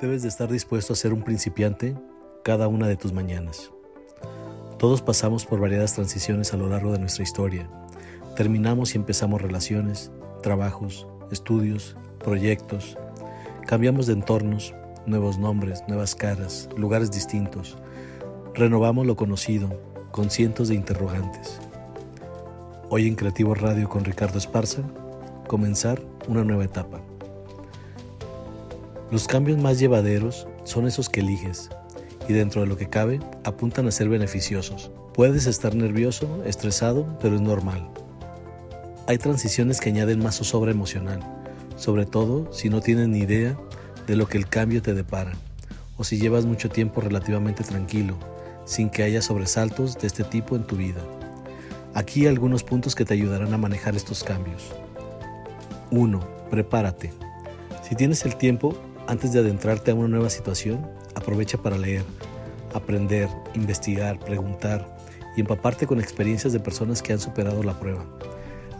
Debes 0.00 0.22
de 0.22 0.28
estar 0.28 0.50
dispuesto 0.50 0.92
a 0.92 0.96
ser 0.96 1.12
un 1.12 1.22
principiante 1.22 1.96
cada 2.42 2.66
una 2.66 2.88
de 2.88 2.96
tus 2.96 3.12
mañanas. 3.12 3.70
Todos 4.76 5.00
pasamos 5.00 5.46
por 5.46 5.60
variadas 5.60 5.94
transiciones 5.94 6.52
a 6.52 6.56
lo 6.56 6.68
largo 6.68 6.92
de 6.92 6.98
nuestra 6.98 7.22
historia. 7.22 7.70
Terminamos 8.34 8.94
y 8.94 8.98
empezamos 8.98 9.40
relaciones, 9.40 10.10
trabajos, 10.42 11.06
estudios, 11.30 11.96
proyectos. 12.18 12.98
Cambiamos 13.68 14.06
de 14.08 14.14
entornos, 14.14 14.74
nuevos 15.06 15.38
nombres, 15.38 15.84
nuevas 15.86 16.16
caras, 16.16 16.68
lugares 16.76 17.12
distintos. 17.12 17.78
Renovamos 18.52 19.06
lo 19.06 19.14
conocido 19.14 19.80
con 20.10 20.28
cientos 20.28 20.68
de 20.68 20.74
interrogantes. 20.74 21.60
Hoy 22.90 23.06
en 23.06 23.14
Creativo 23.14 23.54
Radio 23.54 23.88
con 23.88 24.04
Ricardo 24.04 24.38
Esparza, 24.38 24.82
comenzar 25.46 26.02
una 26.26 26.42
nueva 26.42 26.64
etapa. 26.64 27.00
Los 29.14 29.28
cambios 29.28 29.58
más 29.58 29.78
llevaderos 29.78 30.48
son 30.64 30.88
esos 30.88 31.08
que 31.08 31.20
eliges 31.20 31.70
y 32.28 32.32
dentro 32.32 32.62
de 32.62 32.66
lo 32.66 32.76
que 32.76 32.88
cabe 32.88 33.20
apuntan 33.44 33.86
a 33.86 33.92
ser 33.92 34.08
beneficiosos. 34.08 34.90
Puedes 35.14 35.46
estar 35.46 35.76
nervioso, 35.76 36.42
estresado, 36.44 37.16
pero 37.20 37.36
es 37.36 37.40
normal. 37.40 37.88
Hay 39.06 39.18
transiciones 39.18 39.80
que 39.80 39.90
añaden 39.90 40.20
más 40.20 40.38
zozobra 40.38 40.72
emocional, 40.72 41.20
sobre 41.76 42.06
todo 42.06 42.52
si 42.52 42.70
no 42.70 42.80
tienes 42.80 43.06
ni 43.06 43.20
idea 43.20 43.56
de 44.08 44.16
lo 44.16 44.26
que 44.26 44.36
el 44.36 44.48
cambio 44.48 44.82
te 44.82 44.94
depara, 44.94 45.34
o 45.96 46.02
si 46.02 46.18
llevas 46.18 46.44
mucho 46.44 46.68
tiempo 46.68 47.00
relativamente 47.00 47.62
tranquilo, 47.62 48.16
sin 48.64 48.90
que 48.90 49.04
haya 49.04 49.22
sobresaltos 49.22 49.96
de 49.96 50.08
este 50.08 50.24
tipo 50.24 50.56
en 50.56 50.64
tu 50.64 50.74
vida. 50.74 51.00
Aquí 51.94 52.26
algunos 52.26 52.64
puntos 52.64 52.96
que 52.96 53.04
te 53.04 53.14
ayudarán 53.14 53.54
a 53.54 53.58
manejar 53.58 53.94
estos 53.94 54.24
cambios. 54.24 54.72
1. 55.92 56.18
Prepárate. 56.50 57.12
Si 57.88 57.94
tienes 57.94 58.24
el 58.24 58.34
tiempo, 58.34 58.76
antes 59.06 59.32
de 59.32 59.40
adentrarte 59.40 59.90
a 59.90 59.94
una 59.94 60.08
nueva 60.08 60.30
situación, 60.30 60.86
aprovecha 61.14 61.58
para 61.58 61.78
leer, 61.78 62.04
aprender, 62.72 63.28
investigar, 63.54 64.18
preguntar 64.18 64.96
y 65.36 65.40
empaparte 65.40 65.86
con 65.86 66.00
experiencias 66.00 66.52
de 66.52 66.60
personas 66.60 67.02
que 67.02 67.12
han 67.12 67.20
superado 67.20 67.62
la 67.62 67.78
prueba. 67.78 68.04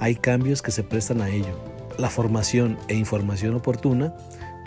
Hay 0.00 0.16
cambios 0.16 0.62
que 0.62 0.70
se 0.70 0.82
prestan 0.82 1.20
a 1.20 1.28
ello. 1.28 1.58
La 1.98 2.10
formación 2.10 2.78
e 2.88 2.94
información 2.94 3.54
oportuna 3.54 4.14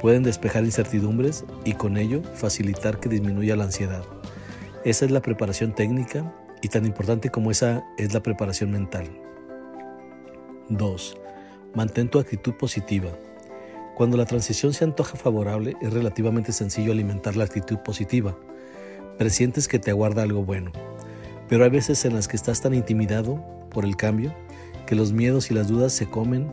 pueden 0.01 0.23
despejar 0.23 0.63
incertidumbres 0.63 1.45
y 1.65 1.73
con 1.73 1.97
ello 1.97 2.21
facilitar 2.35 2.99
que 2.99 3.09
disminuya 3.09 3.55
la 3.55 3.65
ansiedad. 3.65 4.03
Esa 4.85 5.05
es 5.05 5.11
la 5.11 5.21
preparación 5.21 5.73
técnica 5.73 6.33
y 6.61 6.69
tan 6.69 6.85
importante 6.85 7.29
como 7.29 7.51
esa 7.51 7.83
es 7.97 8.13
la 8.13 8.21
preparación 8.21 8.71
mental. 8.71 9.09
2. 10.69 11.17
Mantén 11.75 12.09
tu 12.09 12.19
actitud 12.19 12.53
positiva. 12.53 13.09
Cuando 13.97 14.15
la 14.15 14.27
transición 14.27 14.73
se 14.73 14.83
antoja 14.83 15.17
favorable, 15.17 15.75
es 15.81 15.91
relativamente 15.91 16.51
sencillo 16.51 16.91
alimentar 16.91 17.35
la 17.35 17.45
actitud 17.45 17.79
positiva. 17.79 18.37
Presientes 19.17 19.67
que 19.67 19.79
te 19.79 19.89
aguarda 19.89 20.21
algo 20.21 20.45
bueno. 20.45 20.71
Pero 21.49 21.63
hay 21.63 21.71
veces 21.71 22.05
en 22.05 22.13
las 22.13 22.27
que 22.27 22.35
estás 22.35 22.61
tan 22.61 22.75
intimidado 22.75 23.43
por 23.71 23.85
el 23.85 23.95
cambio 23.95 24.35
que 24.85 24.93
los 24.93 25.13
miedos 25.13 25.49
y 25.49 25.55
las 25.55 25.67
dudas 25.67 25.93
se 25.93 26.07
comen 26.07 26.47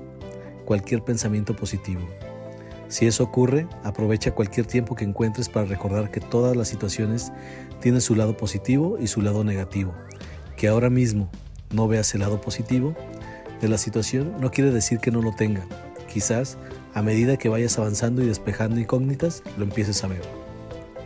cualquier 0.65 1.05
pensamiento 1.05 1.55
positivo. 1.55 2.01
Si 2.89 3.07
eso 3.07 3.25
ocurre, 3.25 3.69
aprovecha 3.83 4.35
cualquier 4.35 4.65
tiempo 4.65 4.95
que 4.95 5.05
encuentres 5.05 5.51
para 5.51 5.67
recordar 5.67 6.11
que 6.11 6.21
todas 6.21 6.57
las 6.57 6.69
situaciones 6.69 7.31
tienen 7.79 8.01
su 8.01 8.15
lado 8.15 8.39
positivo 8.39 8.97
y 8.99 9.07
su 9.07 9.21
lado 9.21 9.45
negativo. 9.45 9.93
Que 10.57 10.69
ahora 10.69 10.89
mismo 10.89 11.29
no 11.75 11.89
veas 11.89 12.15
el 12.15 12.21
lado 12.21 12.41
positivo 12.41 12.95
de 13.61 13.69
la 13.69 13.77
situación 13.77 14.35
no 14.41 14.51
quiere 14.51 14.71
decir 14.71 14.99
que 14.99 15.11
no 15.11 15.21
lo 15.21 15.35
tenga. 15.35 15.67
Quizás 16.11 16.57
a 16.95 17.03
medida 17.03 17.37
que 17.37 17.49
vayas 17.49 17.77
avanzando 17.77 18.23
y 18.23 18.27
despejando 18.27 18.79
incógnitas, 18.79 19.43
lo 19.59 19.65
empieces 19.65 20.05
a 20.05 20.07
ver. 20.07 20.23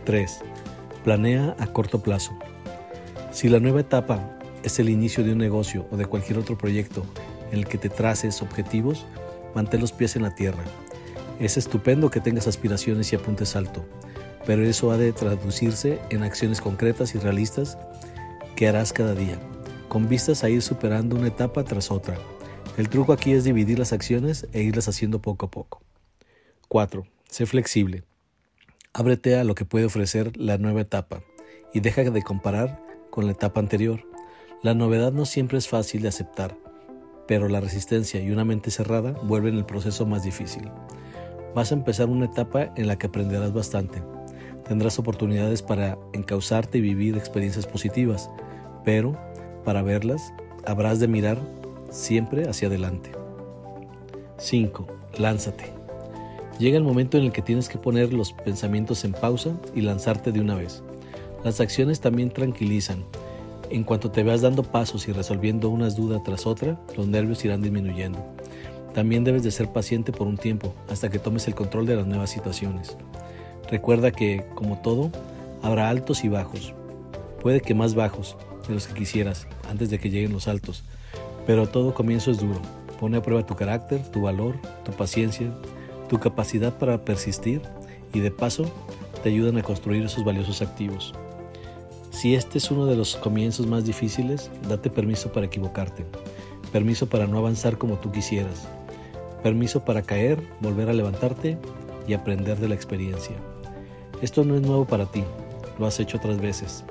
3. 0.05 0.39
Planea 1.03 1.55
a 1.57 1.65
corto 1.67 2.01
plazo. 2.03 2.37
Si 3.31 3.49
la 3.49 3.59
nueva 3.59 3.81
etapa 3.81 4.37
es 4.63 4.77
el 4.77 4.89
inicio 4.89 5.23
de 5.23 5.31
un 5.31 5.39
negocio 5.39 5.87
o 5.91 5.97
de 5.97 6.05
cualquier 6.05 6.37
otro 6.37 6.57
proyecto 6.57 7.03
en 7.51 7.59
el 7.59 7.67
que 7.67 7.79
te 7.79 7.89
traces 7.89 8.43
objetivos, 8.43 9.07
mantén 9.55 9.81
los 9.81 9.91
pies 9.91 10.15
en 10.15 10.21
la 10.21 10.35
tierra. 10.35 10.63
Es 11.39 11.57
estupendo 11.57 12.11
que 12.11 12.19
tengas 12.19 12.47
aspiraciones 12.47 13.11
y 13.11 13.15
apuntes 13.15 13.55
alto, 13.55 13.83
pero 14.45 14.63
eso 14.63 14.91
ha 14.91 14.97
de 14.97 15.11
traducirse 15.11 15.99
en 16.11 16.21
acciones 16.21 16.61
concretas 16.61 17.15
y 17.15 17.17
realistas 17.17 17.79
que 18.55 18.67
harás 18.67 18.93
cada 18.93 19.15
día, 19.15 19.39
con 19.87 20.07
vistas 20.07 20.43
a 20.43 20.49
ir 20.49 20.61
superando 20.61 21.15
una 21.15 21.29
etapa 21.29 21.63
tras 21.63 21.89
otra, 21.89 22.17
el 22.79 22.87
truco 22.87 23.11
aquí 23.11 23.33
es 23.33 23.43
dividir 23.43 23.77
las 23.77 23.91
acciones 23.91 24.47
e 24.53 24.61
irlas 24.61 24.87
haciendo 24.87 25.21
poco 25.21 25.47
a 25.47 25.51
poco. 25.51 25.81
4. 26.69 27.05
Sé 27.29 27.45
flexible. 27.45 28.03
Ábrete 28.93 29.35
a 29.35 29.43
lo 29.43 29.53
que 29.53 29.65
puede 29.65 29.83
ofrecer 29.83 30.37
la 30.37 30.57
nueva 30.57 30.79
etapa 30.79 31.21
y 31.73 31.81
deja 31.81 32.03
de 32.03 32.21
comparar 32.21 32.81
con 33.09 33.25
la 33.25 33.33
etapa 33.33 33.59
anterior. 33.59 34.05
La 34.63 34.75
novedad 34.75 35.11
no 35.11 35.25
siempre 35.25 35.57
es 35.57 35.67
fácil 35.67 36.03
de 36.03 36.07
aceptar, 36.07 36.55
pero 37.27 37.49
la 37.49 37.59
resistencia 37.59 38.21
y 38.21 38.31
una 38.31 38.45
mente 38.45 38.71
cerrada 38.71 39.11
vuelven 39.11 39.57
el 39.57 39.65
proceso 39.65 40.05
más 40.05 40.23
difícil. 40.23 40.71
Vas 41.53 41.73
a 41.73 41.75
empezar 41.75 42.07
una 42.07 42.27
etapa 42.27 42.71
en 42.77 42.87
la 42.87 42.97
que 42.97 43.07
aprenderás 43.07 43.51
bastante. 43.51 44.01
Tendrás 44.65 44.97
oportunidades 44.99 45.61
para 45.61 45.97
encauzarte 46.13 46.77
y 46.77 46.81
vivir 46.81 47.17
experiencias 47.17 47.67
positivas, 47.67 48.29
pero 48.85 49.19
para 49.65 49.81
verlas 49.81 50.31
habrás 50.65 51.01
de 51.01 51.09
mirar 51.09 51.58
siempre 51.89 52.47
hacia 52.47 52.67
adelante. 52.67 53.11
5. 54.37 54.87
Lánzate. 55.17 55.73
Llega 56.59 56.77
el 56.77 56.83
momento 56.83 57.17
en 57.17 57.23
el 57.23 57.31
que 57.31 57.41
tienes 57.41 57.69
que 57.69 57.77
poner 57.77 58.13
los 58.13 58.33
pensamientos 58.33 59.05
en 59.05 59.13
pausa 59.13 59.51
y 59.75 59.81
lanzarte 59.81 60.31
de 60.31 60.41
una 60.41 60.55
vez. 60.55 60.83
Las 61.43 61.61
acciones 61.61 62.01
también 62.01 62.31
tranquilizan. 62.31 63.05
En 63.69 63.83
cuanto 63.83 64.11
te 64.11 64.23
veas 64.23 64.41
dando 64.41 64.63
pasos 64.63 65.07
y 65.07 65.13
resolviendo 65.13 65.69
unas 65.69 65.95
dudas 65.95 66.21
tras 66.23 66.45
otra, 66.45 66.79
los 66.97 67.07
nervios 67.07 67.45
irán 67.45 67.61
disminuyendo. 67.61 68.19
También 68.93 69.23
debes 69.23 69.43
de 69.43 69.51
ser 69.51 69.71
paciente 69.71 70.11
por 70.11 70.27
un 70.27 70.37
tiempo 70.37 70.73
hasta 70.89 71.09
que 71.09 71.19
tomes 71.19 71.47
el 71.47 71.55
control 71.55 71.85
de 71.85 71.95
las 71.95 72.07
nuevas 72.07 72.29
situaciones. 72.29 72.97
Recuerda 73.69 74.11
que, 74.11 74.45
como 74.55 74.79
todo, 74.79 75.11
habrá 75.61 75.89
altos 75.89 76.23
y 76.23 76.29
bajos. 76.29 76.73
Puede 77.41 77.61
que 77.61 77.75
más 77.75 77.95
bajos 77.95 78.35
de 78.67 78.73
los 78.73 78.87
que 78.87 78.95
quisieras 78.95 79.47
antes 79.69 79.89
de 79.89 79.99
que 79.99 80.09
lleguen 80.09 80.33
los 80.33 80.47
altos, 80.47 80.83
pero 81.49 81.67
todo 81.67 81.95
comienzo 81.95 82.29
es 82.29 82.37
duro. 82.37 82.61
Pone 82.99 83.17
a 83.17 83.23
prueba 83.23 83.43
tu 83.43 83.55
carácter, 83.55 84.03
tu 84.11 84.21
valor, 84.21 84.59
tu 84.85 84.91
paciencia, 84.91 85.51
tu 86.07 86.19
capacidad 86.19 86.77
para 86.77 87.03
persistir 87.03 87.63
y 88.13 88.19
de 88.19 88.29
paso 88.29 88.65
te 89.23 89.29
ayudan 89.29 89.57
a 89.57 89.63
construir 89.63 90.05
esos 90.05 90.23
valiosos 90.23 90.61
activos. 90.61 91.15
Si 92.11 92.35
este 92.35 92.59
es 92.59 92.69
uno 92.69 92.85
de 92.85 92.95
los 92.95 93.15
comienzos 93.15 93.65
más 93.65 93.83
difíciles, 93.83 94.51
date 94.69 94.91
permiso 94.91 95.31
para 95.31 95.47
equivocarte, 95.47 96.05
permiso 96.71 97.09
para 97.09 97.25
no 97.25 97.39
avanzar 97.39 97.79
como 97.79 97.97
tú 97.97 98.11
quisieras, 98.11 98.67
permiso 99.41 99.83
para 99.83 100.03
caer, 100.03 100.39
volver 100.59 100.87
a 100.87 100.93
levantarte 100.93 101.57
y 102.07 102.13
aprender 102.13 102.59
de 102.59 102.69
la 102.69 102.75
experiencia. 102.75 103.37
Esto 104.21 104.43
no 104.43 104.53
es 104.53 104.61
nuevo 104.61 104.85
para 104.85 105.07
ti, 105.07 105.23
lo 105.79 105.87
has 105.87 105.99
hecho 105.99 106.17
otras 106.17 106.39
veces. 106.39 106.83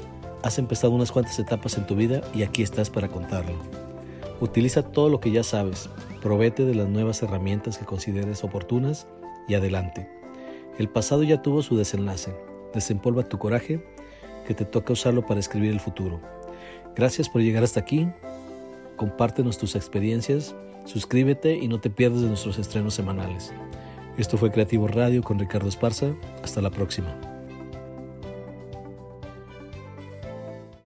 Has 0.43 0.59
empezado 0.59 0.95
unas 0.95 1.13
cuantas 1.13 1.39
etapas 1.39 1.79
en 1.79 1.87
tu 1.87 1.95
vida 1.95 2.23
y 2.35 2.43
aquí 2.43 2.65
estás 2.65 2.91
para 2.91 3.07
contarlo. 3.07 3.88
Utiliza 4.41 4.83
todo 4.83 5.09
lo 5.09 5.21
que 5.21 5.31
ya 5.31 5.43
sabes, 5.43 5.91
provete 6.23 6.65
de 6.65 6.75
las 6.75 6.89
nuevas 6.89 7.23
herramientas 7.23 7.79
que 7.79 7.85
consideres 7.85 8.45
oportunas 8.45 9.07
y 9.49 9.55
adelante. 9.55 10.09
El 10.79 10.89
pasado 10.89 11.25
ya 11.25 11.43
tuvo 11.43 11.63
su 11.63 11.77
desenlace. 11.77 12.35
Desempolva 12.73 13.25
tu 13.25 13.39
coraje, 13.39 13.85
que 14.47 14.55
te 14.55 14.65
toca 14.65 14.93
usarlo 14.93 15.27
para 15.27 15.41
escribir 15.41 15.73
el 15.73 15.81
futuro. 15.81 16.21
Gracias 16.95 17.29
por 17.29 17.43
llegar 17.43 17.65
hasta 17.65 17.81
aquí. 17.81 18.09
Compártenos 18.97 19.59
tus 19.59 19.75
experiencias, 19.75 20.55
suscríbete 20.85 21.57
y 21.57 21.69
no 21.69 21.81
te 21.81 21.91
pierdas 21.91 22.23
de 22.23 22.29
nuestros 22.29 22.59
estrenos 22.59 22.95
semanales. 22.95 23.53
Esto 24.17 24.37
fue 24.37 24.51
Creativo 24.51 24.89
Radio 24.89 25.23
con 25.23 25.39
Ricardo 25.39 25.69
Esparza. 25.69 26.13
Hasta 26.43 26.61
la 26.61 26.71
próxima. 26.71 27.28